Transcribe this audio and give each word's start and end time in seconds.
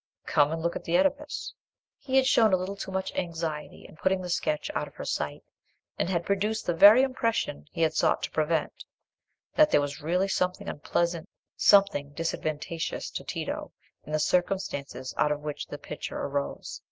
"Come 0.25 0.51
and 0.51 0.63
look 0.63 0.75
at 0.75 0.83
the 0.83 0.97
Oedipus." 0.97 1.53
He 1.99 2.15
had 2.15 2.25
shown 2.25 2.53
a 2.53 2.57
little 2.57 2.75
too 2.75 2.89
much 2.89 3.13
anxiety 3.13 3.85
in 3.87 3.97
putting 3.97 4.19
the 4.23 4.31
sketch 4.31 4.71
out 4.73 4.87
of 4.87 4.95
her 4.95 5.05
sight, 5.05 5.43
and 5.99 6.09
had 6.09 6.25
produced 6.25 6.65
the 6.65 6.73
very 6.73 7.03
impression 7.03 7.67
he 7.71 7.83
had 7.83 7.93
sought 7.93 8.23
to 8.23 8.31
prevent—that 8.31 9.69
there 9.69 9.79
was 9.79 10.01
really 10.01 10.27
something 10.27 10.67
unpleasant, 10.67 11.29
something 11.55 12.13
disadvantageous 12.13 13.11
to 13.11 13.23
Tito, 13.23 13.73
in 14.03 14.11
the 14.11 14.17
circumstances 14.17 15.13
out 15.17 15.31
of 15.31 15.41
which 15.41 15.67
the 15.67 15.77
picture 15.77 16.17
arose. 16.17 16.79